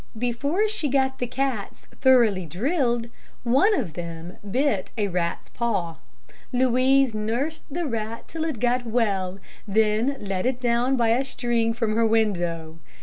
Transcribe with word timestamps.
Before 0.17 0.67
she 0.67 0.89
got 0.89 1.19
the 1.19 1.27
cats 1.27 1.85
thoroughly 2.01 2.47
drilled 2.47 3.09
one 3.43 3.79
of 3.79 3.93
them 3.93 4.37
bit 4.49 4.89
a 4.97 5.09
rat's 5.09 5.47
paw. 5.49 5.97
Louise 6.51 7.13
nursed 7.13 7.65
the 7.71 7.85
rat 7.85 8.27
till 8.27 8.43
it 8.45 8.59
got 8.59 8.83
well, 8.87 9.37
then 9.67 10.17
let 10.19 10.47
it 10.47 10.59
down 10.59 10.97
by 10.97 11.09
a 11.09 11.23
string 11.23 11.71
from 11.71 11.93
her 11.93 12.07
window. 12.07 12.79